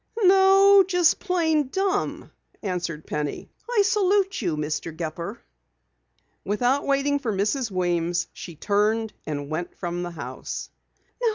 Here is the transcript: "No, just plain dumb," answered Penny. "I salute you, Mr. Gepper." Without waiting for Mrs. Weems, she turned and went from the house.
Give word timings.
"No, 0.23 0.83
just 0.87 1.19
plain 1.19 1.67
dumb," 1.67 2.31
answered 2.63 3.05
Penny. 3.05 3.51
"I 3.69 3.83
salute 3.83 4.41
you, 4.41 4.57
Mr. 4.57 4.91
Gepper." 4.97 5.39
Without 6.43 6.87
waiting 6.87 7.19
for 7.19 7.31
Mrs. 7.31 7.69
Weems, 7.69 8.27
she 8.33 8.55
turned 8.55 9.13
and 9.27 9.47
went 9.47 9.75
from 9.77 10.01
the 10.01 10.09
house. 10.09 10.71